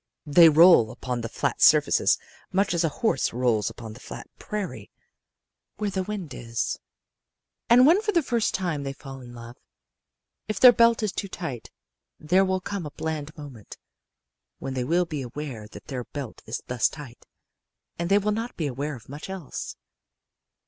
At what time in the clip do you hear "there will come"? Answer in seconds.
12.19-12.87